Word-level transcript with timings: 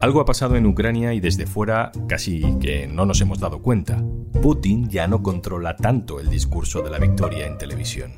Algo 0.00 0.22
ha 0.22 0.24
pasado 0.24 0.56
en 0.56 0.64
Ucrania 0.64 1.12
y 1.12 1.20
desde 1.20 1.46
fuera 1.46 1.92
casi 2.08 2.56
que 2.58 2.86
no 2.86 3.04
nos 3.04 3.20
hemos 3.20 3.38
dado 3.38 3.60
cuenta. 3.60 4.02
Putin 4.40 4.88
ya 4.88 5.06
no 5.06 5.22
controla 5.22 5.76
tanto 5.76 6.20
el 6.20 6.30
discurso 6.30 6.80
de 6.80 6.88
la 6.88 6.98
victoria 6.98 7.46
en 7.46 7.58
televisión. 7.58 8.12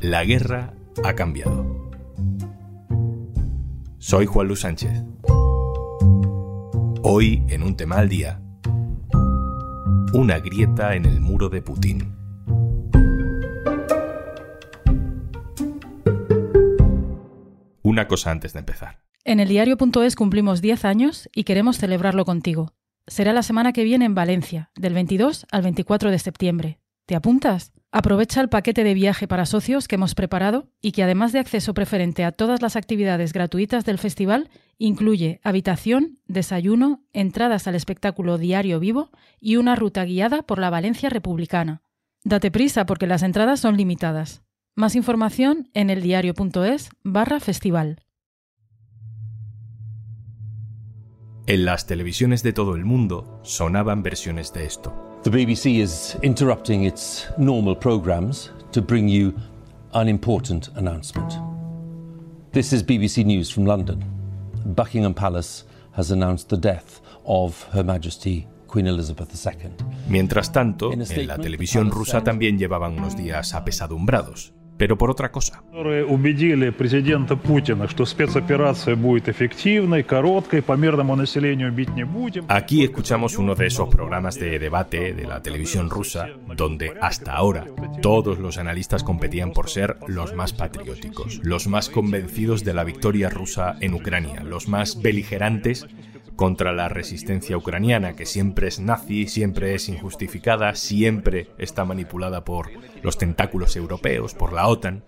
La 0.00 0.24
guerra 0.24 0.74
ha 1.02 1.14
cambiado. 1.14 1.90
Soy 3.98 4.26
Juan 4.26 4.46
Luis 4.46 4.60
Sánchez. 4.60 5.02
Hoy, 7.02 7.44
en 7.48 7.64
un 7.64 7.76
tema 7.76 7.96
al 7.96 8.08
día, 8.08 8.40
una 10.12 10.38
grieta 10.38 10.94
en 10.94 11.04
el 11.04 11.20
muro 11.20 11.48
de 11.48 11.62
Putin. 11.62 12.14
Una 17.82 18.06
cosa 18.06 18.30
antes 18.30 18.52
de 18.52 18.60
empezar. 18.60 19.03
En 19.26 19.40
el 19.40 19.48
diario.es 19.48 20.16
cumplimos 20.16 20.60
10 20.60 20.84
años 20.84 21.30
y 21.34 21.44
queremos 21.44 21.78
celebrarlo 21.78 22.26
contigo. 22.26 22.74
Será 23.06 23.32
la 23.32 23.42
semana 23.42 23.72
que 23.72 23.82
viene 23.82 24.04
en 24.04 24.14
Valencia, 24.14 24.70
del 24.76 24.92
22 24.92 25.46
al 25.50 25.62
24 25.62 26.10
de 26.10 26.18
septiembre. 26.18 26.78
¿Te 27.06 27.16
apuntas? 27.16 27.72
Aprovecha 27.90 28.42
el 28.42 28.50
paquete 28.50 28.84
de 28.84 28.92
viaje 28.92 29.26
para 29.26 29.46
socios 29.46 29.88
que 29.88 29.94
hemos 29.94 30.14
preparado 30.14 30.68
y 30.82 30.92
que 30.92 31.02
además 31.02 31.32
de 31.32 31.38
acceso 31.38 31.72
preferente 31.72 32.22
a 32.22 32.32
todas 32.32 32.60
las 32.60 32.76
actividades 32.76 33.32
gratuitas 33.32 33.86
del 33.86 33.98
festival, 33.98 34.50
incluye 34.76 35.40
habitación, 35.42 36.18
desayuno, 36.26 37.02
entradas 37.14 37.66
al 37.66 37.76
espectáculo 37.76 38.36
diario 38.36 38.78
vivo 38.78 39.10
y 39.40 39.56
una 39.56 39.74
ruta 39.74 40.04
guiada 40.04 40.42
por 40.42 40.58
la 40.58 40.68
Valencia 40.68 41.08
Republicana. 41.08 41.80
Date 42.24 42.50
prisa 42.50 42.84
porque 42.84 43.06
las 43.06 43.22
entradas 43.22 43.60
son 43.60 43.78
limitadas. 43.78 44.42
Más 44.74 44.96
información 44.96 45.70
en 45.72 45.88
eldiario.es 45.88 46.90
barra 47.04 47.40
festival. 47.40 48.03
En 51.46 51.66
las 51.66 51.84
televisiones 51.84 52.42
de 52.42 52.54
todo 52.54 52.74
el 52.74 52.86
mundo 52.86 53.38
sonaban 53.42 54.02
versiones 54.02 54.50
de 54.54 54.64
esto. 54.64 54.94
The 55.24 55.30
BBC 55.30 55.82
is 55.82 56.16
interrupting 56.22 56.84
its 56.84 57.26
normal 57.36 57.76
programs 57.76 58.50
to 58.72 58.80
bring 58.80 59.10
you 59.10 59.34
an 59.92 60.08
important 60.08 60.70
announcement. 60.76 61.34
This 62.52 62.72
is 62.72 62.82
BBC 62.82 63.26
News 63.26 63.52
from 63.52 63.66
London. 63.66 64.02
Buckingham 64.74 65.12
Palace 65.12 65.64
has 65.92 66.10
announced 66.10 66.48
the 66.48 66.56
death 66.56 67.02
of 67.26 67.62
Her 67.74 67.84
Majesty 67.84 68.46
Queen 68.66 68.86
Elizabeth 68.86 69.28
II. 69.34 69.70
Mientras 70.08 70.50
tanto, 70.50 70.94
en 70.94 71.26
la 71.26 71.36
televisión 71.36 71.90
rusa 71.90 72.24
también 72.24 72.58
llevaban 72.58 72.98
unos 72.98 73.18
días 73.18 73.52
apesadumbrados 73.52 74.54
pero 74.76 74.98
por 74.98 75.10
otra 75.10 75.30
cosa. 75.30 75.62
Aquí 82.48 82.84
escuchamos 82.84 83.38
uno 83.38 83.54
de 83.54 83.66
esos 83.66 83.88
programas 83.88 84.36
de 84.36 84.58
debate 84.58 85.14
de 85.14 85.26
la 85.26 85.42
televisión 85.42 85.90
rusa 85.90 86.28
donde 86.56 86.94
hasta 87.00 87.32
ahora 87.32 87.66
todos 88.02 88.38
los 88.38 88.58
analistas 88.58 89.02
competían 89.04 89.52
por 89.52 89.70
ser 89.70 89.96
los 90.06 90.34
más 90.34 90.52
patrióticos, 90.52 91.40
los 91.42 91.66
más 91.66 91.88
convencidos 91.88 92.64
de 92.64 92.74
la 92.74 92.84
victoria 92.84 93.28
rusa 93.28 93.76
en 93.80 93.94
Ucrania, 93.94 94.42
los 94.42 94.68
más 94.68 95.00
beligerantes 95.00 95.86
contra 96.36 96.72
la 96.72 96.88
resistencia 96.88 97.56
ucraniana, 97.56 98.14
que 98.14 98.26
siempre 98.26 98.68
es 98.68 98.80
nazi, 98.80 99.26
siempre 99.26 99.74
es 99.74 99.88
injustificada, 99.88 100.74
siempre 100.74 101.48
está 101.58 101.84
manipulada 101.84 102.44
por 102.44 102.70
los 103.02 103.18
tentáculos 103.18 103.76
europeos, 103.76 104.34
por 104.34 104.52
la 104.52 104.66
OTAN, 104.66 105.04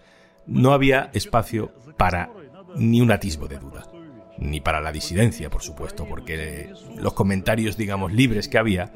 no 0.46 0.72
había 0.72 1.10
espacio 1.12 1.72
para 1.96 2.30
ni 2.76 3.00
un 3.00 3.10
atisbo 3.10 3.48
de 3.48 3.58
duda. 3.58 3.90
Ni 4.38 4.60
para 4.60 4.80
la 4.80 4.92
disidencia, 4.92 5.48
por 5.48 5.62
supuesto, 5.62 6.06
porque 6.06 6.70
los 6.96 7.14
comentarios, 7.14 7.76
digamos, 7.76 8.12
libres 8.12 8.48
que 8.48 8.58
había 8.58 8.92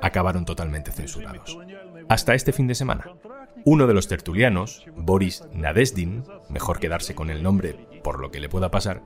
acabaron 0.00 0.44
totalmente 0.44 0.90
censurados. 0.90 1.58
Hasta 2.08 2.34
este 2.34 2.52
fin 2.52 2.66
de 2.66 2.74
semana. 2.74 3.04
Uno 3.64 3.86
de 3.86 3.94
los 3.94 4.08
tertulianos, 4.08 4.84
Boris 4.96 5.44
Nadesdin, 5.52 6.24
mejor 6.48 6.80
quedarse 6.80 7.14
con 7.14 7.30
el 7.30 7.42
nombre 7.42 7.74
por 8.02 8.18
lo 8.18 8.30
que 8.30 8.40
le 8.40 8.48
pueda 8.48 8.70
pasar, 8.70 9.02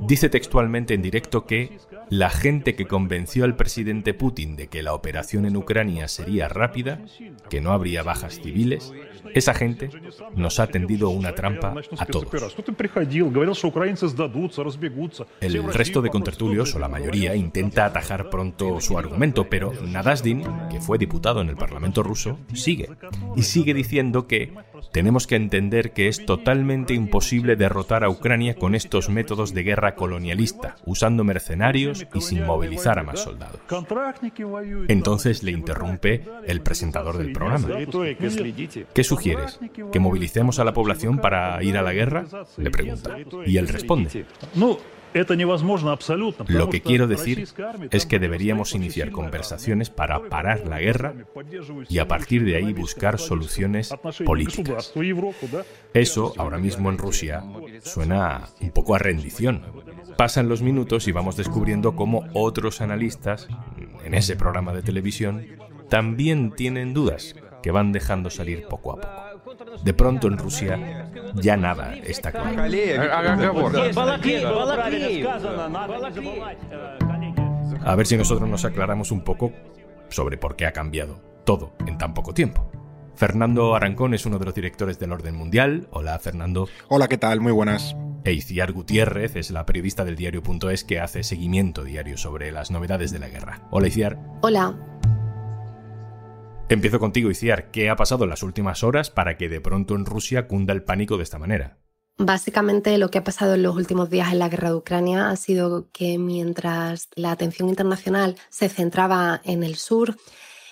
dice 0.00 0.30
textualmente 0.30 0.94
en 0.94 1.02
directo 1.02 1.44
que 1.44 1.78
la 2.10 2.28
gente 2.28 2.74
que 2.74 2.86
convenció 2.86 3.44
al 3.44 3.54
presidente 3.54 4.14
Putin 4.14 4.56
de 4.56 4.66
que 4.66 4.82
la 4.82 4.94
operación 4.94 5.46
en 5.46 5.56
Ucrania 5.56 6.08
sería 6.08 6.48
rápida, 6.48 7.00
que 7.48 7.60
no 7.60 7.72
habría 7.72 8.02
bajas 8.02 8.40
civiles, 8.40 8.92
esa 9.32 9.54
gente 9.54 9.90
nos 10.34 10.58
ha 10.58 10.66
tendido 10.66 11.10
una 11.10 11.36
trampa 11.36 11.74
a 11.98 12.06
todos. 12.06 12.56
El 15.40 15.72
resto 15.72 16.02
de 16.02 16.10
contertulios, 16.10 16.74
o 16.74 16.78
la 16.80 16.88
mayoría, 16.88 17.36
intenta 17.36 17.86
atajar 17.86 18.28
pronto 18.28 18.80
su 18.80 18.98
argumento, 18.98 19.48
pero 19.48 19.72
Nadasdin, 19.72 20.42
que 20.70 20.80
fue 20.80 20.98
diputado 20.98 21.40
en 21.40 21.48
el 21.48 21.56
Parlamento 21.56 22.02
ruso, 22.02 22.38
sigue. 22.54 22.88
Y 23.36 23.42
sigue 23.42 23.72
diciendo 23.72 24.26
que 24.26 24.52
tenemos 24.92 25.28
que 25.28 25.36
entender 25.36 25.92
que 25.92 26.08
es 26.08 26.26
totalmente 26.26 26.92
imposible 26.94 27.54
derrotar 27.54 28.02
a 28.02 28.10
Ucrania 28.10 28.56
con 28.56 28.74
estos 28.74 29.08
métodos 29.08 29.54
de 29.54 29.62
guerra 29.62 29.94
colonialista, 29.94 30.76
usando 30.84 31.22
mercenarios 31.22 31.99
y 32.14 32.20
sin 32.20 32.44
movilizar 32.44 32.98
a 32.98 33.02
más 33.02 33.20
soldados. 33.20 33.60
Entonces 34.88 35.42
le 35.42 35.52
interrumpe 35.52 36.24
el 36.46 36.60
presentador 36.62 37.18
del 37.18 37.32
programa. 37.32 37.68
¿Qué 38.94 39.04
sugieres? 39.04 39.58
¿Que 39.92 40.00
movilicemos 40.00 40.58
a 40.58 40.64
la 40.64 40.72
población 40.72 41.18
para 41.18 41.62
ir 41.62 41.76
a 41.76 41.82
la 41.82 41.92
guerra? 41.92 42.24
Le 42.56 42.70
pregunta. 42.70 43.16
Y 43.46 43.56
él 43.56 43.68
responde. 43.68 44.26
Lo 46.46 46.70
que 46.70 46.82
quiero 46.82 47.06
decir 47.08 47.48
es 47.90 48.06
que 48.06 48.18
deberíamos 48.18 48.74
iniciar 48.74 49.10
conversaciones 49.10 49.90
para 49.90 50.28
parar 50.28 50.66
la 50.68 50.78
guerra 50.80 51.14
y 51.88 51.98
a 51.98 52.06
partir 52.06 52.44
de 52.44 52.56
ahí 52.56 52.72
buscar 52.72 53.18
soluciones 53.18 53.92
políticas. 54.24 54.92
Eso, 55.92 56.32
ahora 56.36 56.58
mismo 56.58 56.90
en 56.90 56.98
Rusia, 56.98 57.42
suena 57.82 58.48
un 58.60 58.70
poco 58.70 58.94
a 58.94 58.98
rendición. 58.98 59.62
Pasan 60.20 60.50
los 60.50 60.60
minutos 60.60 61.08
y 61.08 61.12
vamos 61.12 61.38
descubriendo 61.38 61.96
cómo 61.96 62.26
otros 62.34 62.82
analistas 62.82 63.48
en 64.04 64.12
ese 64.12 64.36
programa 64.36 64.74
de 64.74 64.82
televisión 64.82 65.46
también 65.88 66.50
tienen 66.50 66.92
dudas 66.92 67.34
que 67.62 67.70
van 67.70 67.90
dejando 67.90 68.28
salir 68.28 68.66
poco 68.68 68.92
a 68.92 68.96
poco. 68.96 69.80
De 69.82 69.94
pronto 69.94 70.28
en 70.28 70.36
Rusia 70.36 71.10
ya 71.36 71.56
nada 71.56 71.96
está 71.96 72.32
claro. 72.32 72.50
A 77.82 77.94
ver 77.94 78.06
si 78.06 78.18
nosotros 78.18 78.46
nos 78.46 78.66
aclaramos 78.66 79.12
un 79.12 79.22
poco 79.22 79.54
sobre 80.10 80.36
por 80.36 80.54
qué 80.54 80.66
ha 80.66 80.72
cambiado 80.74 81.18
todo 81.46 81.72
en 81.86 81.96
tan 81.96 82.12
poco 82.12 82.34
tiempo. 82.34 82.70
Fernando 83.14 83.74
Arancón 83.74 84.12
es 84.12 84.26
uno 84.26 84.38
de 84.38 84.44
los 84.44 84.54
directores 84.54 84.98
del 84.98 85.12
Orden 85.12 85.34
Mundial. 85.34 85.88
Hola, 85.92 86.18
Fernando. 86.18 86.68
Hola, 86.88 87.08
¿qué 87.08 87.16
tal? 87.16 87.40
Muy 87.40 87.52
buenas. 87.52 87.96
E 88.24 88.32
Iciar 88.32 88.72
Gutiérrez 88.72 89.36
es 89.36 89.50
la 89.50 89.64
periodista 89.64 90.04
del 90.04 90.16
diario.es 90.16 90.84
que 90.84 91.00
hace 91.00 91.22
seguimiento 91.22 91.84
diario 91.84 92.18
sobre 92.18 92.52
las 92.52 92.70
novedades 92.70 93.12
de 93.12 93.18
la 93.18 93.28
guerra. 93.28 93.66
Hola, 93.70 93.88
Iciar. 93.88 94.18
Hola. 94.42 94.76
Empiezo 96.68 97.00
contigo, 97.00 97.30
Iciar. 97.30 97.70
¿Qué 97.70 97.88
ha 97.88 97.96
pasado 97.96 98.24
en 98.24 98.30
las 98.30 98.42
últimas 98.42 98.84
horas 98.84 99.10
para 99.10 99.36
que 99.36 99.48
de 99.48 99.60
pronto 99.60 99.94
en 99.94 100.04
Rusia 100.04 100.46
cunda 100.46 100.72
el 100.72 100.82
pánico 100.82 101.16
de 101.16 101.22
esta 101.22 101.38
manera? 101.38 101.78
Básicamente 102.18 102.98
lo 102.98 103.10
que 103.10 103.18
ha 103.18 103.24
pasado 103.24 103.54
en 103.54 103.62
los 103.62 103.74
últimos 103.74 104.10
días 104.10 104.30
en 104.30 104.40
la 104.40 104.50
guerra 104.50 104.68
de 104.68 104.74
Ucrania 104.74 105.30
ha 105.30 105.36
sido 105.36 105.88
que 105.90 106.18
mientras 106.18 107.08
la 107.14 107.32
atención 107.32 107.70
internacional 107.70 108.36
se 108.50 108.68
centraba 108.68 109.40
en 109.44 109.62
el 109.62 109.76
sur, 109.76 110.16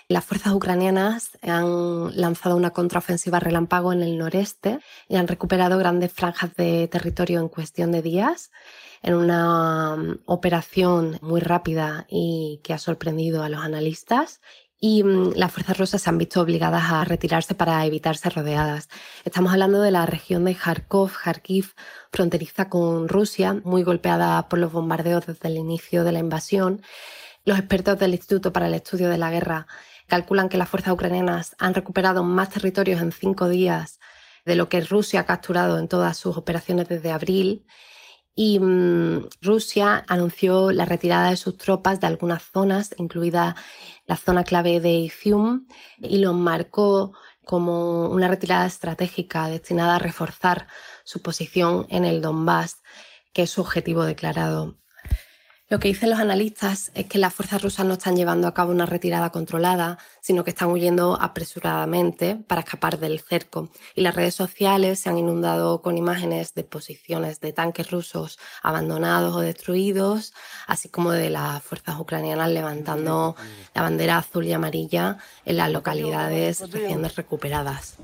las 0.08 0.24
fuerzas 0.24 0.54
ucranianas 0.54 1.38
han 1.42 2.18
lanzado 2.18 2.56
una 2.56 2.70
contraofensiva 2.70 3.40
relámpago 3.40 3.92
en 3.92 4.02
el 4.02 4.16
noreste 4.16 4.80
y 5.06 5.16
han 5.16 5.28
recuperado 5.28 5.76
grandes 5.76 6.12
franjas 6.12 6.54
de 6.56 6.88
territorio 6.88 7.40
en 7.40 7.48
cuestión 7.48 7.92
de 7.92 8.00
días 8.00 8.50
en 9.02 9.14
una 9.14 9.94
um, 9.94 10.16
operación 10.24 11.18
muy 11.20 11.40
rápida 11.40 12.06
y 12.08 12.60
que 12.64 12.72
ha 12.72 12.78
sorprendido 12.78 13.42
a 13.42 13.50
los 13.50 13.60
analistas 13.60 14.40
y 14.80 15.04
mm, 15.04 15.34
las 15.34 15.52
fuerzas 15.52 15.76
rusas 15.76 16.02
se 16.02 16.08
han 16.08 16.16
visto 16.16 16.40
obligadas 16.40 16.84
a 16.90 17.04
retirarse 17.04 17.54
para 17.54 17.84
evitar 17.84 18.16
ser 18.16 18.34
rodeadas. 18.34 18.88
Estamos 19.26 19.52
hablando 19.52 19.82
de 19.82 19.90
la 19.90 20.06
región 20.06 20.46
de 20.46 20.54
Kharkov, 20.54 21.12
Kharkiv, 21.22 21.74
fronteriza 22.10 22.70
con 22.70 23.08
Rusia, 23.08 23.60
muy 23.62 23.82
golpeada 23.82 24.48
por 24.48 24.58
los 24.58 24.72
bombardeos 24.72 25.26
desde 25.26 25.48
el 25.48 25.58
inicio 25.58 26.02
de 26.02 26.12
la 26.12 26.20
invasión. 26.20 26.80
Los 27.44 27.58
expertos 27.58 27.98
del 27.98 28.14
Instituto 28.14 28.52
para 28.52 28.68
el 28.68 28.74
Estudio 28.74 29.08
de 29.08 29.18
la 29.18 29.30
Guerra 29.30 29.66
calculan 30.08 30.48
que 30.48 30.58
las 30.58 30.68
fuerzas 30.68 30.92
ucranianas 30.92 31.54
han 31.58 31.74
recuperado 31.74 32.24
más 32.24 32.50
territorios 32.50 33.00
en 33.00 33.12
cinco 33.12 33.48
días 33.48 34.00
de 34.44 34.56
lo 34.56 34.68
que 34.68 34.80
Rusia 34.80 35.20
ha 35.20 35.26
capturado 35.26 35.78
en 35.78 35.88
todas 35.88 36.16
sus 36.16 36.36
operaciones 36.36 36.88
desde 36.88 37.12
abril 37.12 37.66
y 38.34 38.60
mm, 38.60 39.28
Rusia 39.42 40.04
anunció 40.06 40.70
la 40.70 40.84
retirada 40.84 41.30
de 41.30 41.36
sus 41.36 41.56
tropas 41.56 42.00
de 42.00 42.06
algunas 42.06 42.42
zonas, 42.44 42.94
incluida 42.96 43.56
la 44.06 44.16
zona 44.16 44.44
clave 44.44 44.78
de 44.78 44.92
Izium, 44.92 45.66
y 45.98 46.18
lo 46.18 46.34
marcó 46.34 47.12
como 47.44 48.08
una 48.08 48.28
retirada 48.28 48.66
estratégica 48.66 49.48
destinada 49.48 49.96
a 49.96 49.98
reforzar 49.98 50.68
su 51.02 51.20
posición 51.20 51.86
en 51.88 52.04
el 52.04 52.22
Donbass, 52.22 52.80
que 53.32 53.42
es 53.42 53.50
su 53.50 53.60
objetivo 53.60 54.04
declarado. 54.04 54.76
Lo 55.70 55.78
que 55.78 55.88
dicen 55.88 56.08
los 56.08 56.18
analistas 56.18 56.90
es 56.94 57.04
que 57.04 57.18
las 57.18 57.34
fuerzas 57.34 57.62
rusas 57.62 57.84
no 57.84 57.92
están 57.92 58.16
llevando 58.16 58.48
a 58.48 58.54
cabo 58.54 58.72
una 58.72 58.86
retirada 58.86 59.28
controlada, 59.28 59.98
sino 60.22 60.42
que 60.42 60.48
están 60.48 60.70
huyendo 60.70 61.18
apresuradamente 61.20 62.36
para 62.36 62.62
escapar 62.62 62.98
del 62.98 63.20
cerco. 63.20 63.68
Y 63.94 64.00
las 64.00 64.14
redes 64.14 64.34
sociales 64.34 64.98
se 64.98 65.10
han 65.10 65.18
inundado 65.18 65.82
con 65.82 65.98
imágenes 65.98 66.54
de 66.54 66.64
posiciones 66.64 67.40
de 67.40 67.52
tanques 67.52 67.90
rusos 67.90 68.38
abandonados 68.62 69.36
o 69.36 69.40
destruidos, 69.40 70.32
así 70.66 70.88
como 70.88 71.12
de 71.12 71.28
las 71.28 71.62
fuerzas 71.62 72.00
ucranianas 72.00 72.50
levantando 72.50 73.36
la 73.74 73.82
bandera 73.82 74.16
azul 74.16 74.46
y 74.46 74.54
amarilla 74.54 75.18
en 75.44 75.58
las 75.58 75.70
localidades 75.70 76.60
recién 76.70 77.02
recuperadas. 77.14 77.98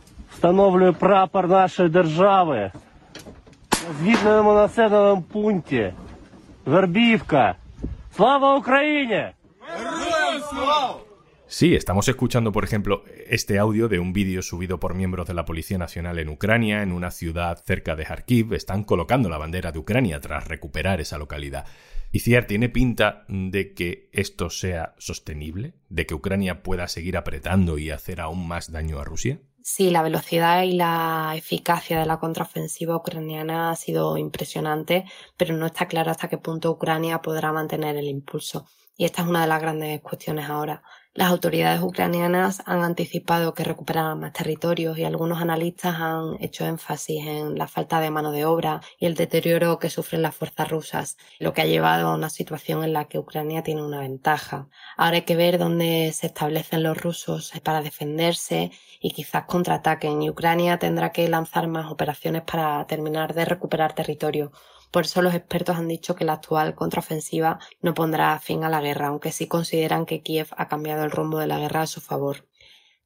Sí, 11.46 11.74
estamos 11.74 12.08
escuchando, 12.08 12.52
por 12.52 12.64
ejemplo, 12.64 13.04
este 13.28 13.58
audio 13.58 13.88
de 13.88 13.98
un 13.98 14.12
vídeo 14.12 14.42
subido 14.42 14.80
por 14.80 14.94
miembros 14.94 15.28
de 15.28 15.34
la 15.34 15.44
Policía 15.44 15.78
Nacional 15.78 16.18
en 16.18 16.30
Ucrania, 16.30 16.82
en 16.82 16.90
una 16.90 17.10
ciudad 17.10 17.62
cerca 17.64 17.94
de 17.94 18.04
Kharkiv. 18.04 18.54
Están 18.54 18.82
colocando 18.82 19.28
la 19.28 19.38
bandera 19.38 19.72
de 19.72 19.78
Ucrania 19.78 20.20
tras 20.20 20.48
recuperar 20.48 21.00
esa 21.00 21.18
localidad. 21.18 21.66
¿Y 22.10 22.20
Ciar 22.20 22.46
tiene 22.46 22.68
pinta 22.70 23.24
de 23.28 23.74
que 23.74 24.08
esto 24.12 24.48
sea 24.48 24.94
sostenible? 24.98 25.74
¿De 25.90 26.06
que 26.06 26.14
Ucrania 26.14 26.62
pueda 26.62 26.88
seguir 26.88 27.16
apretando 27.16 27.76
y 27.76 27.90
hacer 27.90 28.20
aún 28.20 28.48
más 28.48 28.72
daño 28.72 28.98
a 28.98 29.04
Rusia? 29.04 29.38
Sí, 29.66 29.88
la 29.90 30.02
velocidad 30.02 30.62
y 30.62 30.72
la 30.72 31.32
eficacia 31.36 31.98
de 31.98 32.04
la 32.06 32.18
contraofensiva 32.20 32.96
ucraniana 32.96 33.70
ha 33.70 33.76
sido 33.76 34.18
impresionante, 34.18 35.06
pero 35.38 35.56
no 35.56 35.64
está 35.66 35.88
claro 35.88 36.10
hasta 36.10 36.28
qué 36.28 36.36
punto 36.36 36.70
Ucrania 36.70 37.22
podrá 37.22 37.50
mantener 37.50 37.96
el 37.96 38.08
impulso. 38.08 38.66
Y 38.96 39.06
esta 39.06 39.22
es 39.22 39.28
una 39.28 39.40
de 39.40 39.48
las 39.48 39.62
grandes 39.62 40.02
cuestiones 40.02 40.50
ahora. 40.50 40.82
Las 41.16 41.30
autoridades 41.30 41.80
ucranianas 41.80 42.60
han 42.66 42.82
anticipado 42.82 43.54
que 43.54 43.62
recuperarán 43.62 44.18
más 44.18 44.32
territorios 44.32 44.98
y 44.98 45.04
algunos 45.04 45.40
analistas 45.40 45.94
han 46.00 46.42
hecho 46.42 46.66
énfasis 46.66 47.24
en 47.24 47.56
la 47.56 47.68
falta 47.68 48.00
de 48.00 48.10
mano 48.10 48.32
de 48.32 48.44
obra 48.44 48.80
y 48.98 49.06
el 49.06 49.14
deterioro 49.14 49.78
que 49.78 49.90
sufren 49.90 50.22
las 50.22 50.34
fuerzas 50.34 50.68
rusas, 50.68 51.16
lo 51.38 51.52
que 51.52 51.60
ha 51.62 51.66
llevado 51.66 52.08
a 52.08 52.14
una 52.16 52.30
situación 52.30 52.82
en 52.82 52.92
la 52.92 53.04
que 53.04 53.20
Ucrania 53.20 53.62
tiene 53.62 53.84
una 53.84 54.00
ventaja. 54.00 54.68
Ahora 54.96 55.18
hay 55.18 55.22
que 55.22 55.36
ver 55.36 55.56
dónde 55.58 56.10
se 56.12 56.26
establecen 56.26 56.82
los 56.82 57.00
rusos 57.00 57.52
para 57.62 57.80
defenderse 57.80 58.72
y 59.00 59.12
quizás 59.12 59.44
contraataquen 59.44 60.20
y 60.20 60.30
Ucrania 60.30 60.80
tendrá 60.80 61.12
que 61.12 61.28
lanzar 61.28 61.68
más 61.68 61.92
operaciones 61.92 62.42
para 62.42 62.84
terminar 62.88 63.34
de 63.34 63.44
recuperar 63.44 63.94
territorio 63.94 64.50
por 64.94 65.06
eso 65.06 65.22
los 65.22 65.34
expertos 65.34 65.74
han 65.74 65.88
dicho 65.88 66.14
que 66.14 66.24
la 66.24 66.34
actual 66.34 66.76
contraofensiva 66.76 67.58
no 67.82 67.94
pondrá 67.94 68.38
fin 68.38 68.62
a 68.62 68.68
la 68.68 68.80
guerra, 68.80 69.08
aunque 69.08 69.32
sí 69.32 69.48
consideran 69.48 70.06
que 70.06 70.22
Kiev 70.22 70.46
ha 70.56 70.68
cambiado 70.68 71.02
el 71.02 71.10
rumbo 71.10 71.40
de 71.40 71.48
la 71.48 71.58
guerra 71.58 71.82
a 71.82 71.88
su 71.88 72.00
favor. 72.00 72.46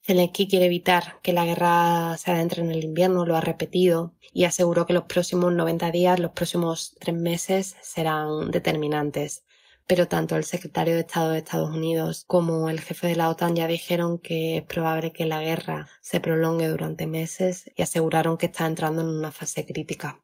Zelensky 0.03 0.49
quiere 0.49 0.67
evitar 0.67 1.19
que 1.23 1.33
la 1.33 1.47
guerra 1.47 2.15
se 2.19 2.31
adentre 2.31 2.61
en 2.61 2.73
el 2.73 2.85
invierno, 2.85 3.25
lo 3.25 3.37
ha 3.37 3.41
repetido, 3.41 4.13
y 4.35 4.45
aseguró 4.45 4.85
que 4.85 4.93
los 4.93 5.05
próximos 5.05 5.51
90 5.51 5.91
días, 5.91 6.21
los 6.21 6.33
próximos 6.33 6.95
tres 7.01 7.17
meses 7.17 7.75
serán 7.81 8.51
determinantes. 8.51 9.47
Pero 9.87 10.09
tanto 10.09 10.37
el 10.37 10.45
secretario 10.45 10.93
de 10.93 11.01
Estado 11.01 11.31
de 11.31 11.39
Estados 11.39 11.75
Unidos 11.75 12.25
como 12.27 12.69
el 12.69 12.81
jefe 12.81 13.07
de 13.07 13.17
la 13.17 13.31
OTAN 13.31 13.57
ya 13.57 13.67
dijeron 13.67 14.19
que 14.19 14.59
es 14.59 14.63
probable 14.63 15.13
que 15.13 15.25
la 15.25 15.41
guerra 15.41 15.89
se 16.03 16.21
prolongue 16.21 16.69
durante 16.69 17.07
meses 17.07 17.71
y 17.75 17.81
aseguraron 17.81 18.37
que 18.37 18.45
está 18.45 18.67
entrando 18.67 19.01
en 19.01 19.09
una 19.09 19.33
fase 19.33 19.65
crítica. 19.65 20.21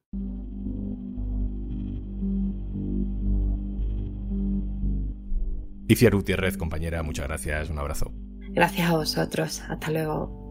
Iciar 5.87 6.15
Gutiérrez, 6.15 6.57
compañera, 6.57 7.03
muchas 7.03 7.27
gracias, 7.29 7.69
un 7.71 7.79
abrazo. 7.79 8.13
Gracias 8.51 8.89
a 8.89 8.97
vosotros, 8.97 9.63
hasta 9.69 9.91
luego. 9.91 10.45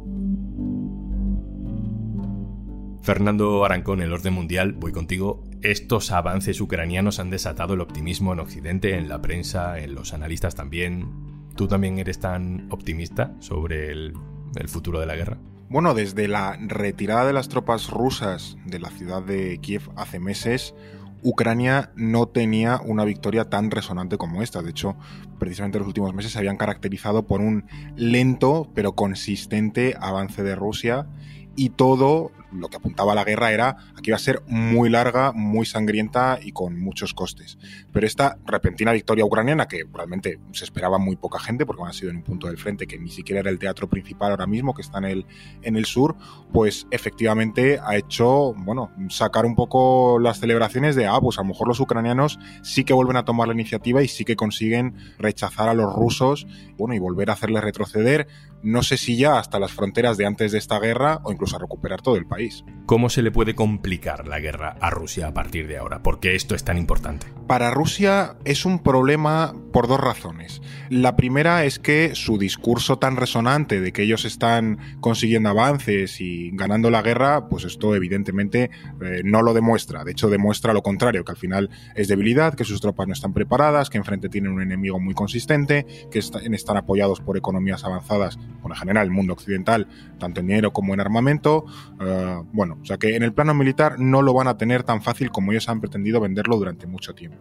Fernando 3.02 3.66
Arancón, 3.66 4.02
el 4.02 4.14
orden 4.14 4.34
mundial, 4.34 4.74
voy 4.74 4.92
contigo. 4.92 5.44
Estos 5.62 6.12
avances 6.12 6.62
ucranianos 6.62 7.20
han 7.20 7.30
desatado 7.30 7.74
el 7.74 7.82
optimismo 7.82 8.32
en 8.32 8.40
Occidente, 8.40 8.98
en 8.98 9.10
la 9.10 9.22
prensa, 9.22 9.80
en 9.80 9.96
los 9.96 10.14
analistas 10.14 10.56
también. 10.56 11.10
¿Tú 11.56 11.68
también 11.68 12.00
eres 12.00 12.20
tan 12.20 12.68
optimista 12.72 13.36
sobre 13.40 13.92
el, 13.92 14.14
el 14.56 14.68
futuro 14.70 15.00
de 15.00 15.06
la 15.06 15.16
guerra? 15.16 15.38
Bueno, 15.70 15.94
desde 15.94 16.28
la 16.28 16.58
retirada 16.62 17.26
de 17.26 17.34
las 17.34 17.50
tropas 17.50 17.90
rusas 17.90 18.58
de 18.66 18.80
la 18.80 18.90
ciudad 18.90 19.24
de 19.24 19.58
Kiev 19.58 19.90
hace 19.96 20.20
meses, 20.20 20.76
Ucrania 21.24 21.92
no 21.96 22.28
tenía 22.28 22.80
una 22.84 23.06
victoria 23.06 23.50
tan 23.50 23.72
resonante 23.72 24.18
como 24.18 24.42
esta. 24.42 24.62
De 24.62 24.72
hecho, 24.72 24.96
precisamente 25.40 25.80
los 25.80 25.88
últimos 25.88 26.14
meses 26.14 26.34
se 26.34 26.38
habían 26.38 26.58
caracterizado 26.58 27.24
por 27.24 27.42
un 27.42 27.66
lento 27.96 28.70
pero 28.74 28.94
consistente 28.94 29.96
avance 30.00 30.44
de 30.44 30.56
Rusia 30.56 31.08
y 31.56 31.70
todo 31.70 32.32
lo 32.54 32.70
que 32.70 32.78
apuntaba 32.78 33.14
a 33.14 33.16
la 33.16 33.24
guerra 33.24 33.52
era 33.52 33.78
que 34.02 34.12
iba 34.12 34.16
a 34.16 34.20
ser 34.20 34.42
muy 34.48 34.90
larga, 34.90 35.32
muy 35.32 35.66
sangrienta 35.66 36.40
y 36.42 36.52
con 36.52 36.80
muchos 36.80 37.14
costes. 37.14 37.58
Pero 37.92 38.06
esta 38.06 38.38
repentina 38.46 38.92
victoria 38.92 39.26
ucraniana, 39.26 39.68
que 39.68 39.84
realmente 39.92 40.40
se 40.52 40.66
esperaba 40.66 40.98
muy 40.98 41.16
poca 41.16 41.40
gente, 41.40 41.66
porque 41.66 41.84
ha 41.84 41.94
sido 41.94 42.12
en 42.12 42.18
un 42.18 42.24
punto 42.24 42.48
del 42.48 42.58
frente 42.58 42.88
que 42.88 43.00
ni 43.00 43.10
siquiera 43.10 43.42
era 43.42 43.50
el 43.50 43.60
teatro 43.60 43.90
principal 43.90 44.32
ahora 44.32 44.48
mismo, 44.48 44.74
que 44.74 44.82
está 44.82 44.98
en 45.00 45.06
el, 45.06 45.26
en 45.62 45.76
el 45.76 45.86
sur, 45.86 46.16
pues 46.52 46.88
efectivamente 46.92 47.80
ha 47.84 47.96
hecho, 47.96 48.54
bueno, 48.54 48.92
sacar 49.10 49.46
un 49.46 49.56
poco 49.56 50.20
las 50.20 50.40
celebraciones 50.40 50.96
de, 50.96 51.08
ah, 51.08 51.20
pues 51.22 51.38
a 51.38 51.42
lo 51.42 51.48
mejor 51.48 51.68
los 51.68 51.80
ucranianos 51.80 52.40
sí 52.62 52.84
que 52.84 52.94
vuelven 52.94 53.18
a 53.18 53.26
tomar 53.26 53.48
la 53.48 53.54
iniciativa 53.54 54.02
y 54.04 54.08
sí 54.08 54.26
que 54.26 54.36
consiguen 54.36 54.96
rechazar 55.18 55.70
a 55.70 55.74
los 55.74 55.94
rusos, 55.94 56.48
bueno, 56.78 56.94
y 56.94 57.00
volver 57.00 57.30
a 57.30 57.34
hacerles 57.34 57.64
retroceder, 57.64 58.28
no 58.64 58.82
sé 58.82 58.98
si 58.98 59.18
ya 59.18 59.40
hasta 59.40 59.60
las 59.60 59.74
fronteras 59.74 60.18
de 60.18 60.26
antes 60.26 60.54
de 60.54 60.58
esta 60.58 60.80
guerra 60.80 61.20
o 61.24 61.32
incluso 61.32 61.58
a 61.58 61.60
recuperar 61.60 62.02
todo 62.02 62.16
el 62.16 62.26
país. 62.44 62.64
¿Cómo 62.86 63.10
se 63.10 63.22
le 63.22 63.32
puede 63.32 63.56
complicar 63.56 64.28
la 64.28 64.42
guerra 64.42 64.76
a 64.82 64.90
Rusia 64.90 65.28
a 65.28 65.34
partir 65.34 65.68
de 65.68 65.78
ahora? 65.78 66.04
¿Por 66.04 66.20
qué 66.20 66.36
esto 66.36 66.54
es 66.54 66.66
tan 66.66 66.78
importante? 66.78 67.28
Para 67.48 67.72
Rusia 67.72 68.36
es 68.44 68.66
un 68.66 68.80
problema 68.80 69.54
por 69.72 69.88
dos 69.88 70.02
razones. 70.02 70.62
La 70.90 71.16
primera 71.16 71.64
es 71.64 71.80
que 71.80 72.14
su 72.14 72.38
discurso 72.38 73.00
tan 73.00 73.16
resonante 73.16 73.80
de 73.80 73.94
que 73.94 74.04
ellos 74.04 74.26
están 74.26 74.80
consiguiendo 75.00 75.50
avances 75.50 76.20
y 76.20 76.52
ganando 76.54 76.90
la 76.90 77.02
guerra, 77.02 77.48
pues 77.48 77.64
esto 77.64 77.96
evidentemente 77.96 78.70
eh, 79.02 79.22
no 79.24 79.42
lo 79.42 79.54
demuestra. 79.54 80.04
De 80.04 80.12
hecho, 80.12 80.30
demuestra 80.30 80.74
lo 80.74 80.84
contrario, 80.84 81.24
que 81.24 81.32
al 81.32 81.38
final 81.38 81.70
es 81.96 82.10
debilidad, 82.10 82.54
que 82.54 82.66
sus 82.66 82.82
tropas 82.82 83.08
no 83.08 83.14
están 83.14 83.34
preparadas, 83.34 83.90
que 83.90 83.98
enfrente 83.98 84.28
tienen 84.28 84.52
un 84.52 84.62
enemigo 84.62 85.00
muy 85.00 85.14
consistente, 85.14 85.86
que 86.12 86.20
están 86.20 86.78
apoyados 86.78 87.22
por 87.22 87.38
economías 87.38 87.86
avanzadas, 87.86 88.38
por 88.62 88.72
en 88.72 88.78
general 88.78 89.06
el 89.06 89.12
mundo 89.12 89.34
occidental, 89.34 89.88
tanto 90.20 90.42
en 90.42 90.48
dinero 90.48 90.74
como 90.74 90.94
en 90.94 91.00
armamento. 91.00 91.66
Eh, 92.02 92.33
bueno, 92.52 92.78
o 92.82 92.86
sea 92.86 92.98
que 92.98 93.16
en 93.16 93.24
el 93.24 93.34
plano 93.34 93.54
militar 93.54 94.00
no 94.00 94.22
lo 94.22 94.34
van 94.34 94.48
a 94.48 94.58
tener 94.58 94.84
tan 94.84 95.02
fácil 95.02 95.32
como 95.32 95.52
ellos 95.52 95.70
han 95.70 95.82
pretendido 95.82 96.20
venderlo 96.20 96.58
durante 96.58 96.88
mucho 96.88 97.14
tiempo. 97.14 97.38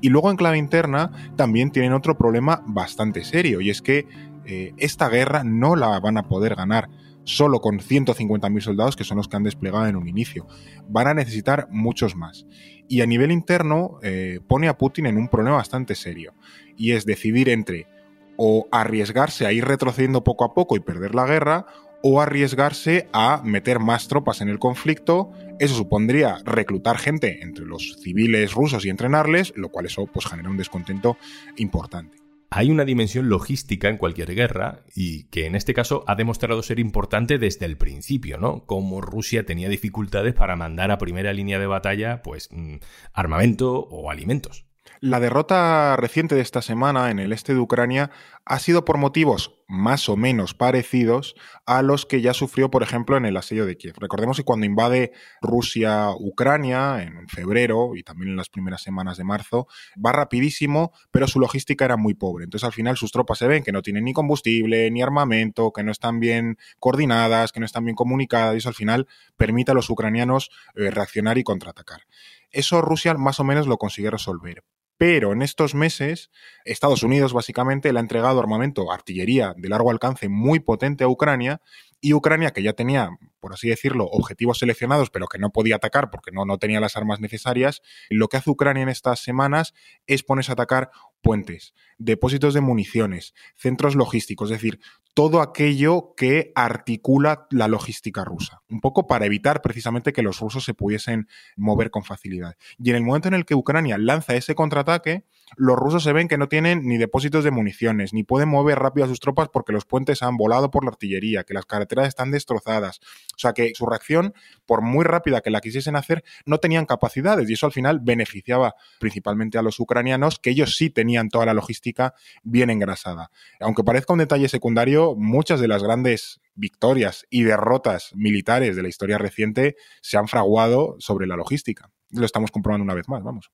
Y 0.00 0.08
luego 0.08 0.30
en 0.30 0.36
clave 0.36 0.58
interna 0.58 1.10
también 1.36 1.70
tienen 1.70 1.92
otro 1.92 2.16
problema 2.16 2.62
bastante 2.66 3.24
serio 3.24 3.60
y 3.60 3.70
es 3.70 3.82
que 3.82 4.06
eh, 4.44 4.72
esta 4.76 5.08
guerra 5.08 5.42
no 5.44 5.76
la 5.76 5.98
van 5.98 6.18
a 6.18 6.28
poder 6.28 6.54
ganar 6.54 6.88
solo 7.24 7.60
con 7.60 7.80
150.000 7.80 8.60
soldados 8.60 8.96
que 8.96 9.04
son 9.04 9.16
los 9.16 9.28
que 9.28 9.36
han 9.36 9.42
desplegado 9.42 9.86
en 9.86 9.96
un 9.96 10.08
inicio. 10.08 10.46
Van 10.88 11.08
a 11.08 11.14
necesitar 11.14 11.68
muchos 11.70 12.14
más. 12.14 12.46
Y 12.88 13.00
a 13.00 13.06
nivel 13.06 13.32
interno 13.32 13.98
eh, 14.02 14.40
pone 14.46 14.68
a 14.68 14.78
Putin 14.78 15.06
en 15.06 15.18
un 15.18 15.28
problema 15.28 15.56
bastante 15.56 15.96
serio 15.96 16.34
y 16.76 16.92
es 16.92 17.04
decidir 17.04 17.48
entre 17.48 17.88
o 18.36 18.68
arriesgarse 18.70 19.46
a 19.46 19.52
ir 19.52 19.64
retrocediendo 19.64 20.22
poco 20.22 20.44
a 20.44 20.54
poco 20.54 20.76
y 20.76 20.80
perder 20.80 21.14
la 21.14 21.26
guerra 21.26 21.66
o 22.08 22.20
arriesgarse 22.20 23.08
a 23.12 23.42
meter 23.42 23.80
más 23.80 24.06
tropas 24.06 24.40
en 24.40 24.48
el 24.48 24.60
conflicto. 24.60 25.32
Eso 25.58 25.74
supondría 25.74 26.38
reclutar 26.44 26.98
gente 26.98 27.42
entre 27.42 27.64
los 27.64 27.96
civiles 28.00 28.52
rusos 28.52 28.86
y 28.86 28.90
entrenarles, 28.90 29.52
lo 29.56 29.70
cual 29.70 29.86
eso 29.86 30.06
pues 30.06 30.24
genera 30.26 30.48
un 30.48 30.56
descontento 30.56 31.16
importante. 31.56 32.18
Hay 32.48 32.70
una 32.70 32.84
dimensión 32.84 33.28
logística 33.28 33.88
en 33.88 33.96
cualquier 33.96 34.36
guerra 34.36 34.84
y 34.94 35.24
que 35.30 35.46
en 35.46 35.56
este 35.56 35.74
caso 35.74 36.04
ha 36.06 36.14
demostrado 36.14 36.62
ser 36.62 36.78
importante 36.78 37.38
desde 37.38 37.66
el 37.66 37.76
principio, 37.76 38.38
¿no? 38.38 38.66
Como 38.66 39.00
Rusia 39.00 39.44
tenía 39.44 39.68
dificultades 39.68 40.32
para 40.32 40.54
mandar 40.54 40.92
a 40.92 40.98
primera 40.98 41.32
línea 41.32 41.58
de 41.58 41.66
batalla 41.66 42.22
pues 42.22 42.48
mm, 42.52 42.76
armamento 43.14 43.80
o 43.80 44.12
alimentos. 44.12 44.64
La 45.00 45.18
derrota 45.18 45.96
reciente 45.96 46.36
de 46.36 46.42
esta 46.42 46.62
semana 46.62 47.10
en 47.10 47.18
el 47.18 47.32
este 47.32 47.52
de 47.52 47.58
Ucrania 47.58 48.12
ha 48.44 48.60
sido 48.60 48.84
por 48.84 48.96
motivos 48.96 49.55
más 49.68 50.08
o 50.08 50.16
menos 50.16 50.54
parecidos 50.54 51.34
a 51.66 51.82
los 51.82 52.06
que 52.06 52.20
ya 52.20 52.34
sufrió, 52.34 52.70
por 52.70 52.82
ejemplo, 52.82 53.16
en 53.16 53.26
el 53.26 53.36
asedio 53.36 53.66
de 53.66 53.76
Kiev. 53.76 53.94
Recordemos 53.98 54.36
que 54.36 54.44
cuando 54.44 54.66
invade 54.66 55.12
Rusia 55.42 56.10
Ucrania 56.10 57.02
en 57.02 57.28
febrero 57.28 57.96
y 57.96 58.02
también 58.02 58.30
en 58.30 58.36
las 58.36 58.48
primeras 58.48 58.82
semanas 58.82 59.16
de 59.16 59.24
marzo, 59.24 59.66
va 60.04 60.12
rapidísimo, 60.12 60.92
pero 61.10 61.26
su 61.26 61.40
logística 61.40 61.84
era 61.84 61.96
muy 61.96 62.14
pobre. 62.14 62.44
Entonces 62.44 62.64
al 62.64 62.72
final 62.72 62.96
sus 62.96 63.10
tropas 63.10 63.38
se 63.38 63.48
ven 63.48 63.62
que 63.62 63.72
no 63.72 63.82
tienen 63.82 64.04
ni 64.04 64.12
combustible, 64.12 64.90
ni 64.90 65.02
armamento, 65.02 65.72
que 65.72 65.82
no 65.82 65.90
están 65.90 66.20
bien 66.20 66.58
coordinadas, 66.78 67.52
que 67.52 67.60
no 67.60 67.66
están 67.66 67.84
bien 67.84 67.96
comunicadas 67.96 68.54
y 68.54 68.58
eso 68.58 68.68
al 68.68 68.74
final 68.74 69.08
permite 69.36 69.72
a 69.72 69.74
los 69.74 69.90
ucranianos 69.90 70.50
eh, 70.74 70.90
reaccionar 70.90 71.38
y 71.38 71.44
contraatacar. 71.44 72.02
Eso 72.50 72.80
Rusia 72.82 73.14
más 73.14 73.40
o 73.40 73.44
menos 73.44 73.66
lo 73.66 73.78
consigue 73.78 74.10
resolver 74.10 74.62
Pero 74.98 75.32
en 75.32 75.42
estos 75.42 75.74
meses, 75.74 76.30
Estados 76.64 77.02
Unidos 77.02 77.32
básicamente 77.32 77.92
le 77.92 77.98
ha 77.98 78.02
entregado 78.02 78.40
armamento, 78.40 78.90
artillería 78.90 79.54
de 79.56 79.68
largo 79.68 79.90
alcance 79.90 80.28
muy 80.28 80.60
potente 80.60 81.04
a 81.04 81.08
Ucrania 81.08 81.60
y 82.06 82.12
Ucrania, 82.12 82.52
que 82.52 82.62
ya 82.62 82.72
tenía, 82.72 83.10
por 83.40 83.52
así 83.52 83.68
decirlo, 83.68 84.04
objetivos 84.04 84.58
seleccionados, 84.58 85.10
pero 85.10 85.26
que 85.26 85.40
no 85.40 85.50
podía 85.50 85.74
atacar 85.74 86.08
porque 86.08 86.30
no, 86.30 86.44
no 86.44 86.56
tenía 86.56 86.78
las 86.78 86.96
armas 86.96 87.18
necesarias, 87.18 87.82
lo 88.10 88.28
que 88.28 88.36
hace 88.36 88.48
Ucrania 88.48 88.84
en 88.84 88.88
estas 88.88 89.18
semanas 89.18 89.74
es 90.06 90.22
ponerse 90.22 90.52
a 90.52 90.54
atacar 90.54 90.92
puentes, 91.20 91.74
depósitos 91.98 92.54
de 92.54 92.60
municiones, 92.60 93.34
centros 93.56 93.96
logísticos, 93.96 94.52
es 94.52 94.58
decir, 94.58 94.78
todo 95.14 95.40
aquello 95.40 96.14
que 96.16 96.52
articula 96.54 97.48
la 97.50 97.66
logística 97.66 98.24
rusa, 98.24 98.62
un 98.68 98.80
poco 98.80 99.08
para 99.08 99.26
evitar 99.26 99.60
precisamente 99.60 100.12
que 100.12 100.22
los 100.22 100.38
rusos 100.38 100.62
se 100.62 100.74
pudiesen 100.74 101.26
mover 101.56 101.90
con 101.90 102.04
facilidad. 102.04 102.54
Y 102.78 102.90
en 102.90 102.96
el 102.96 103.02
momento 103.02 103.26
en 103.26 103.34
el 103.34 103.46
que 103.46 103.56
Ucrania 103.56 103.98
lanza 103.98 104.36
ese 104.36 104.54
contraataque, 104.54 105.24
los 105.56 105.76
rusos 105.76 106.02
se 106.02 106.12
ven 106.12 106.28
que 106.28 106.38
no 106.38 106.48
tienen 106.48 106.86
ni 106.86 106.98
depósitos 106.98 107.44
de 107.44 107.50
municiones, 107.50 108.12
ni 108.12 108.24
pueden 108.24 108.48
mover 108.48 108.78
rápido 108.78 109.04
a 109.04 109.08
sus 109.08 109.20
tropas 109.20 109.48
porque 109.48 109.72
los 109.72 109.84
puentes 109.84 110.22
han 110.22 110.36
volado 110.36 110.70
por 110.70 110.84
la 110.84 110.90
artillería, 110.90 111.44
que 111.44 111.54
las 111.54 111.66
carreteras 111.66 112.08
están 112.08 112.30
destrozadas. 112.30 113.00
O 113.34 113.38
sea 113.38 113.52
que 113.52 113.72
su 113.74 113.86
reacción, 113.86 114.34
por 114.66 114.82
muy 114.82 115.04
rápida 115.04 115.40
que 115.40 115.50
la 115.50 115.60
quisiesen 115.60 115.96
hacer, 115.96 116.24
no 116.44 116.58
tenían 116.58 116.86
capacidades 116.86 117.48
y 117.48 117.52
eso 117.52 117.66
al 117.66 117.72
final 117.72 118.00
beneficiaba 118.02 118.74
principalmente 118.98 119.58
a 119.58 119.62
los 119.62 119.78
ucranianos, 119.78 120.38
que 120.38 120.50
ellos 120.50 120.76
sí 120.76 120.90
tenían 120.90 121.28
toda 121.28 121.46
la 121.46 121.54
logística 121.54 122.14
bien 122.42 122.70
engrasada. 122.70 123.30
Aunque 123.60 123.84
parezca 123.84 124.12
un 124.12 124.18
detalle 124.18 124.48
secundario, 124.48 125.14
muchas 125.16 125.60
de 125.60 125.68
las 125.68 125.82
grandes 125.82 126.40
victorias 126.54 127.26
y 127.30 127.42
derrotas 127.42 128.12
militares 128.14 128.76
de 128.76 128.82
la 128.82 128.88
historia 128.88 129.18
reciente 129.18 129.76
se 130.00 130.16
han 130.16 130.26
fraguado 130.26 130.96
sobre 130.98 131.26
la 131.26 131.36
logística. 131.36 131.90
Lo 132.10 132.24
estamos 132.24 132.50
comprobando 132.50 132.84
una 132.84 132.94
vez 132.94 133.08
más, 133.08 133.22
vamos. 133.22 133.50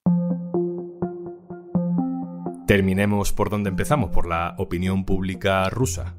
Terminemos 2.72 3.34
por 3.34 3.50
donde 3.50 3.68
empezamos, 3.68 4.08
por 4.08 4.26
la 4.26 4.54
opinión 4.56 5.04
pública 5.04 5.68
rusa. 5.68 6.14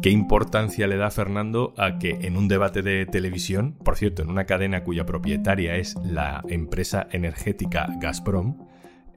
¿Qué 0.00 0.10
importancia 0.10 0.86
le 0.86 0.96
da 0.96 1.10
Fernando 1.10 1.74
a 1.76 1.98
que 1.98 2.10
en 2.22 2.36
un 2.36 2.46
debate 2.46 2.82
de 2.82 3.04
televisión, 3.04 3.72
por 3.82 3.96
cierto, 3.96 4.22
en 4.22 4.30
una 4.30 4.44
cadena 4.44 4.84
cuya 4.84 5.06
propietaria 5.06 5.74
es 5.74 5.96
la 6.04 6.44
empresa 6.48 7.08
energética 7.10 7.88
Gazprom, 7.98 8.58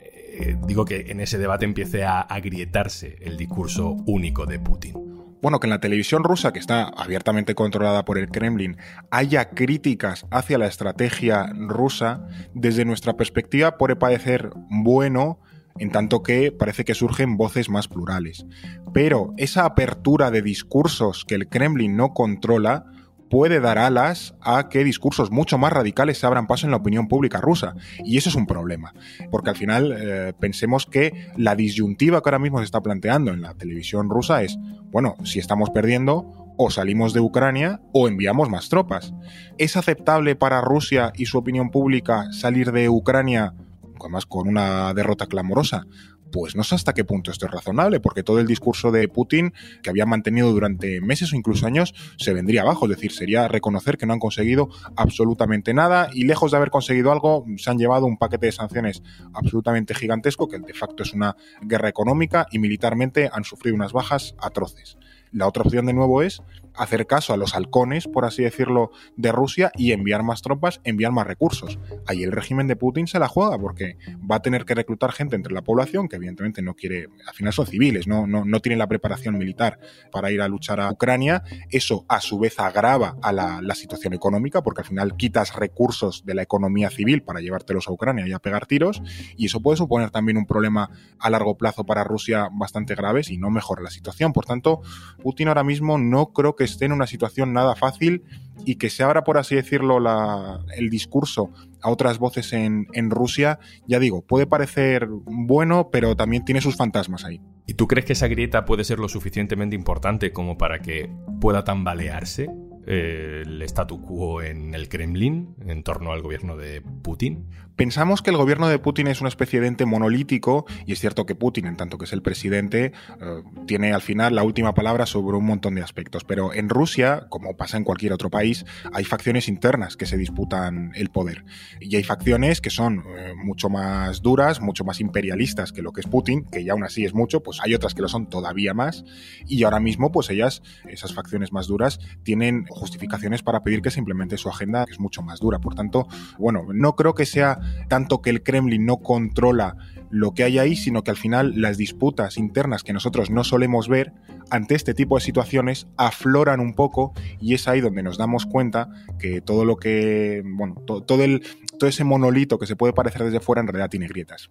eh, 0.01 0.57
digo 0.65 0.85
que 0.85 1.11
en 1.11 1.19
ese 1.19 1.37
debate 1.37 1.65
empiece 1.65 2.03
a 2.03 2.21
agrietarse 2.21 3.15
el 3.21 3.37
discurso 3.37 3.95
único 4.07 4.47
de 4.47 4.57
Putin? 4.57 5.08
Bueno, 5.41 5.59
que 5.59 5.67
en 5.67 5.71
la 5.71 5.79
televisión 5.79 6.23
rusa, 6.23 6.51
que 6.51 6.59
está 6.59 6.83
abiertamente 6.83 7.55
controlada 7.55 8.05
por 8.05 8.17
el 8.17 8.29
Kremlin, 8.29 8.77
haya 9.09 9.49
críticas 9.49 10.25
hacia 10.31 10.57
la 10.57 10.67
estrategia 10.67 11.51
rusa, 11.55 12.27
desde 12.53 12.85
nuestra 12.85 13.13
perspectiva 13.13 13.77
puede 13.77 13.95
parecer 13.95 14.51
bueno, 14.69 15.39
en 15.77 15.91
tanto 15.91 16.23
que 16.23 16.51
parece 16.51 16.83
que 16.83 16.93
surgen 16.93 17.37
voces 17.37 17.69
más 17.69 17.87
plurales. 17.87 18.45
Pero 18.93 19.33
esa 19.37 19.65
apertura 19.65 20.29
de 20.31 20.41
discursos 20.41 21.25
que 21.25 21.35
el 21.35 21.47
Kremlin 21.47 21.95
no 21.95 22.13
controla, 22.13 22.85
puede 23.29 23.59
dar 23.59 23.77
alas 23.77 24.35
a 24.41 24.69
que 24.69 24.83
discursos 24.83 25.31
mucho 25.31 25.57
más 25.57 25.71
radicales 25.71 26.17
se 26.17 26.25
abran 26.25 26.47
paso 26.47 26.65
en 26.65 26.71
la 26.71 26.77
opinión 26.77 27.07
pública 27.07 27.39
rusa. 27.39 27.75
Y 28.03 28.17
eso 28.17 28.29
es 28.29 28.35
un 28.35 28.47
problema, 28.47 28.93
porque 29.31 29.51
al 29.51 29.55
final 29.55 29.95
eh, 29.97 30.33
pensemos 30.39 30.85
que 30.85 31.31
la 31.37 31.55
disyuntiva 31.55 32.21
que 32.21 32.29
ahora 32.29 32.39
mismo 32.39 32.59
se 32.59 32.65
está 32.65 32.81
planteando 32.81 33.31
en 33.31 33.41
la 33.41 33.53
televisión 33.53 34.09
rusa 34.09 34.43
es, 34.43 34.57
bueno, 34.91 35.15
si 35.23 35.39
estamos 35.39 35.69
perdiendo, 35.69 36.39
o 36.61 36.69
salimos 36.69 37.13
de 37.13 37.21
Ucrania 37.21 37.79
o 37.93 38.09
enviamos 38.09 38.49
más 38.49 38.67
tropas. 38.67 39.13
¿Es 39.57 39.77
aceptable 39.77 40.35
para 40.35 40.59
Rusia 40.59 41.13
y 41.15 41.25
su 41.25 41.37
opinión 41.37 41.69
pública 41.69 42.33
salir 42.33 42.73
de 42.73 42.89
Ucrania, 42.89 43.53
además 43.97 44.25
con 44.25 44.49
una 44.49 44.93
derrota 44.93 45.27
clamorosa? 45.27 45.85
Pues 46.31 46.55
no 46.55 46.63
sé 46.63 46.75
hasta 46.75 46.93
qué 46.93 47.03
punto 47.03 47.31
esto 47.31 47.45
es 47.45 47.51
razonable, 47.51 47.99
porque 47.99 48.23
todo 48.23 48.39
el 48.39 48.47
discurso 48.47 48.91
de 48.91 49.07
Putin, 49.07 49.53
que 49.81 49.89
había 49.89 50.05
mantenido 50.05 50.51
durante 50.51 51.01
meses 51.01 51.33
o 51.33 51.35
incluso 51.35 51.65
años, 51.65 51.93
se 52.17 52.33
vendría 52.33 52.61
abajo. 52.61 52.85
Es 52.85 52.91
decir, 52.91 53.11
sería 53.11 53.47
reconocer 53.47 53.97
que 53.97 54.05
no 54.05 54.13
han 54.13 54.19
conseguido 54.19 54.69
absolutamente 54.95 55.73
nada 55.73 56.09
y 56.13 56.25
lejos 56.25 56.51
de 56.51 56.57
haber 56.57 56.69
conseguido 56.69 57.11
algo, 57.11 57.45
se 57.57 57.69
han 57.69 57.77
llevado 57.77 58.05
un 58.05 58.17
paquete 58.17 58.47
de 58.47 58.51
sanciones 58.51 59.01
absolutamente 59.33 59.95
gigantesco, 59.95 60.47
que 60.47 60.59
de 60.59 60.73
facto 60.73 61.03
es 61.03 61.13
una 61.13 61.35
guerra 61.61 61.89
económica 61.89 62.47
y 62.51 62.59
militarmente 62.59 63.29
han 63.31 63.43
sufrido 63.43 63.75
unas 63.75 63.93
bajas 63.93 64.35
atroces. 64.39 64.97
La 65.31 65.47
otra 65.47 65.63
opción 65.63 65.85
de 65.85 65.93
nuevo 65.93 66.23
es 66.23 66.41
hacer 66.75 67.07
caso 67.07 67.33
a 67.33 67.37
los 67.37 67.55
halcones, 67.55 68.07
por 68.07 68.25
así 68.25 68.43
decirlo, 68.43 68.91
de 69.15 69.31
Rusia 69.31 69.71
y 69.75 69.91
enviar 69.91 70.23
más 70.23 70.41
tropas, 70.41 70.81
enviar 70.83 71.11
más 71.11 71.27
recursos. 71.27 71.79
Ahí 72.07 72.23
el 72.23 72.31
régimen 72.31 72.67
de 72.67 72.75
Putin 72.75 73.07
se 73.07 73.19
la 73.19 73.27
juega 73.27 73.57
porque 73.57 73.97
va 74.29 74.37
a 74.37 74.41
tener 74.41 74.65
que 74.65 74.75
reclutar 74.75 75.11
gente 75.11 75.35
entre 75.35 75.53
la 75.53 75.61
población 75.61 76.07
que 76.07 76.15
evidentemente 76.15 76.61
no 76.61 76.73
quiere, 76.75 77.07
al 77.27 77.33
final 77.33 77.53
son 77.53 77.67
civiles, 77.67 78.07
no, 78.07 78.27
no, 78.27 78.45
no 78.45 78.59
tienen 78.59 78.79
la 78.79 78.87
preparación 78.87 79.37
militar 79.37 79.79
para 80.11 80.31
ir 80.31 80.41
a 80.41 80.47
luchar 80.47 80.79
a 80.79 80.91
Ucrania. 80.91 81.43
Eso 81.69 82.05
a 82.07 82.21
su 82.21 82.39
vez 82.39 82.59
agrava 82.59 83.15
a 83.21 83.31
la, 83.31 83.75
situación 83.79 84.13
económica 84.13 84.61
porque 84.61 84.81
al 84.81 84.87
final 84.87 85.15
quitas 85.15 85.55
recursos 85.55 86.25
de 86.25 86.33
la 86.33 86.41
economía 86.41 86.89
civil 86.89 87.21
para 87.21 87.39
llevártelos 87.39 87.87
a 87.87 87.93
Ucrania 87.93 88.27
y 88.27 88.33
a 88.33 88.39
pegar 88.39 88.65
tiros 88.65 89.01
y 89.37 89.45
eso 89.45 89.61
puede 89.61 89.77
suponer 89.77 90.09
también 90.09 90.37
un 90.37 90.45
problema 90.45 90.89
a 91.17 91.29
largo 91.29 91.55
plazo 91.55 91.85
para 91.85 92.03
Rusia 92.03 92.49
bastante 92.51 92.95
grave 92.95 93.23
si 93.23 93.37
no 93.37 93.49
mejora 93.49 93.81
la 93.81 93.89
situación. 93.89 94.33
Por 94.33 94.45
tanto, 94.45 94.81
Putin 95.23 95.47
ahora 95.47 95.63
mismo 95.63 95.97
no 95.97 96.33
creo 96.33 96.57
que 96.57 96.65
esté 96.71 96.85
en 96.85 96.91
una 96.91 97.07
situación 97.07 97.53
nada 97.53 97.75
fácil 97.75 98.23
y 98.65 98.75
que 98.75 98.89
se 98.89 99.03
abra, 99.03 99.23
por 99.23 99.37
así 99.37 99.55
decirlo, 99.55 99.99
la, 99.99 100.59
el 100.75 100.89
discurso 100.89 101.51
a 101.81 101.89
otras 101.89 102.19
voces 102.19 102.51
en, 102.53 102.87
en 102.93 103.09
Rusia, 103.09 103.59
ya 103.87 103.99
digo, 103.99 104.21
puede 104.21 104.47
parecer 104.47 105.07
bueno, 105.09 105.89
pero 105.91 106.15
también 106.15 106.43
tiene 106.45 106.61
sus 106.61 106.75
fantasmas 106.75 107.25
ahí. 107.25 107.41
¿Y 107.65 107.75
tú 107.75 107.87
crees 107.87 108.05
que 108.05 108.13
esa 108.13 108.27
grieta 108.27 108.65
puede 108.65 108.83
ser 108.83 108.99
lo 108.99 109.07
suficientemente 109.07 109.75
importante 109.75 110.33
como 110.33 110.57
para 110.57 110.79
que 110.79 111.09
pueda 111.39 111.63
tambalearse 111.63 112.49
el 112.89 113.61
statu 113.63 114.01
quo 114.01 114.41
en 114.41 114.73
el 114.73 114.89
Kremlin 114.89 115.55
en 115.65 115.83
torno 115.83 116.11
al 116.11 116.21
gobierno 116.21 116.57
de 116.57 116.81
Putin? 116.81 117.45
Pensamos 117.79 118.21
que 118.21 118.29
el 118.29 118.35
gobierno 118.35 118.67
de 118.67 118.77
Putin 118.77 119.07
es 119.07 119.21
una 119.21 119.29
especie 119.29 119.61
de 119.61 119.67
ente 119.67 119.85
monolítico 119.85 120.65
y 120.85 120.91
es 120.91 120.99
cierto 120.99 121.25
que 121.25 121.33
Putin, 121.33 121.65
en 121.65 121.77
tanto 121.77 121.97
que 121.97 122.03
es 122.03 122.11
el 122.11 122.21
presidente, 122.21 122.91
eh, 123.21 123.43
tiene 123.67 123.93
al 123.93 124.01
final 124.01 124.35
la 124.35 124.43
última 124.43 124.73
palabra 124.73 125.05
sobre 125.05 125.37
un 125.37 125.45
montón 125.45 125.75
de 125.75 125.81
aspectos. 125.81 126.25
Pero 126.25 126.53
en 126.53 126.67
Rusia, 126.67 127.27
como 127.29 127.55
pasa 127.55 127.77
en 127.77 127.85
cualquier 127.85 128.11
otro 128.11 128.29
país, 128.29 128.65
hay 128.91 129.05
facciones 129.05 129.47
internas 129.47 129.95
que 129.95 130.07
se 130.07 130.17
disputan 130.17 130.91
el 130.93 131.09
poder. 131.09 131.45
Y 131.79 131.95
hay 131.95 132.03
facciones 132.03 132.59
que 132.59 132.69
son 132.69 133.05
eh, 133.17 133.33
mucho 133.33 133.69
más 133.69 134.21
duras, 134.21 134.59
mucho 134.59 134.83
más 134.83 134.99
imperialistas 134.99 135.71
que 135.71 135.81
lo 135.81 135.93
que 135.93 136.01
es 136.01 136.07
Putin, 136.07 136.43
que 136.43 136.65
ya 136.65 136.73
aún 136.73 136.83
así 136.83 137.05
es 137.05 137.13
mucho, 137.13 137.43
pues 137.43 137.59
hay 137.63 137.75
otras 137.75 137.93
que 137.93 138.01
lo 138.01 138.09
son 138.09 138.27
todavía 138.27 138.73
más. 138.73 139.05
Y 139.47 139.63
ahora 139.63 139.79
mismo, 139.79 140.11
pues 140.11 140.29
ellas, 140.29 140.63
esas 140.89 141.13
facciones 141.13 141.53
más 141.53 141.67
duras, 141.67 142.01
tienen 142.23 142.65
justificaciones 142.79 143.43
para 143.43 143.61
pedir 143.61 143.81
que 143.81 143.91
se 143.91 143.99
implemente 143.99 144.37
su 144.37 144.49
agenda, 144.49 144.85
que 144.85 144.93
es 144.93 144.99
mucho 144.99 145.21
más 145.21 145.39
dura. 145.39 145.59
Por 145.59 145.75
tanto, 145.75 146.07
bueno, 146.37 146.65
no 146.73 146.95
creo 146.95 147.13
que 147.13 147.25
sea 147.25 147.59
tanto 147.87 148.21
que 148.21 148.29
el 148.29 148.43
Kremlin 148.43 148.85
no 148.85 148.97
controla 148.97 149.75
lo 150.09 150.33
que 150.33 150.43
hay 150.43 150.57
ahí, 150.57 150.75
sino 150.75 151.03
que 151.03 151.11
al 151.11 151.17
final 151.17 151.61
las 151.61 151.77
disputas 151.77 152.37
internas 152.37 152.83
que 152.83 152.93
nosotros 152.93 153.29
no 153.29 153.43
solemos 153.43 153.87
ver 153.87 154.13
ante 154.49 154.75
este 154.75 154.93
tipo 154.93 155.15
de 155.15 155.21
situaciones 155.21 155.87
afloran 155.97 156.59
un 156.59 156.73
poco 156.73 157.13
y 157.39 157.53
es 157.53 157.67
ahí 157.67 157.81
donde 157.81 158.03
nos 158.03 158.17
damos 158.17 158.45
cuenta 158.45 158.89
que 159.19 159.41
todo 159.41 159.65
lo 159.65 159.77
que, 159.77 160.41
bueno, 160.45 160.75
todo, 160.85 161.23
el, 161.23 161.43
todo 161.77 161.89
ese 161.89 162.03
monolito 162.03 162.57
que 162.57 162.65
se 162.65 162.75
puede 162.75 162.93
parecer 162.93 163.23
desde 163.23 163.39
fuera 163.39 163.61
en 163.61 163.67
realidad 163.67 163.89
tiene 163.89 164.07
grietas. 164.07 164.49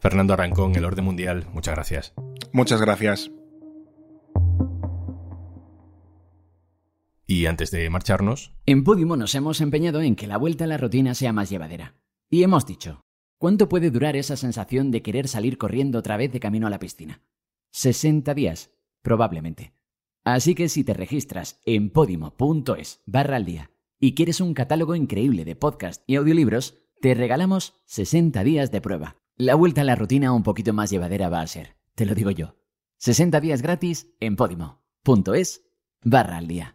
Fernando 0.00 0.34
Arancón, 0.34 0.74
el 0.76 0.84
Orden 0.84 1.04
Mundial, 1.04 1.46
muchas 1.52 1.74
gracias. 1.74 2.14
Muchas 2.52 2.80
gracias. 2.80 3.30
Y 7.26 7.46
antes 7.46 7.70
de 7.70 7.88
marcharnos... 7.90 8.52
En 8.66 8.84
Podimo 8.84 9.16
nos 9.16 9.34
hemos 9.34 9.60
empeñado 9.60 10.02
en 10.02 10.16
que 10.16 10.26
la 10.26 10.36
vuelta 10.36 10.64
a 10.64 10.66
la 10.66 10.76
rutina 10.76 11.14
sea 11.14 11.32
más 11.32 11.50
llevadera. 11.50 11.94
Y 12.30 12.42
hemos 12.42 12.66
dicho, 12.66 13.00
¿cuánto 13.38 13.68
puede 13.68 13.90
durar 13.90 14.16
esa 14.16 14.36
sensación 14.36 14.90
de 14.90 15.02
querer 15.02 15.28
salir 15.28 15.56
corriendo 15.56 15.98
otra 15.98 16.16
vez 16.16 16.32
de 16.32 16.40
camino 16.40 16.66
a 16.66 16.70
la 16.70 16.78
piscina? 16.78 17.22
60 17.70 18.34
días, 18.34 18.72
probablemente. 19.02 19.74
Así 20.24 20.54
que 20.54 20.68
si 20.68 20.84
te 20.84 20.94
registras 20.94 21.60
en 21.64 21.90
podimo.es 21.90 23.02
barra 23.06 23.36
al 23.36 23.44
día 23.44 23.70
y 24.00 24.14
quieres 24.14 24.40
un 24.40 24.54
catálogo 24.54 24.94
increíble 24.94 25.44
de 25.44 25.56
podcast 25.56 26.02
y 26.06 26.16
audiolibros, 26.16 26.78
te 27.00 27.14
regalamos 27.14 27.74
60 27.86 28.42
días 28.44 28.70
de 28.70 28.80
prueba. 28.80 29.16
La 29.36 29.54
vuelta 29.54 29.82
a 29.82 29.84
la 29.84 29.96
rutina 29.96 30.32
un 30.32 30.42
poquito 30.42 30.72
más 30.72 30.90
llevadera 30.90 31.28
va 31.28 31.40
a 31.40 31.46
ser, 31.46 31.76
te 31.94 32.06
lo 32.06 32.14
digo 32.14 32.30
yo. 32.30 32.56
60 32.98 33.40
días 33.40 33.60
gratis 33.60 34.14
en 34.20 34.36
podimo.es 34.36 35.62
barra 36.02 36.38
al 36.38 36.48
día. 36.48 36.74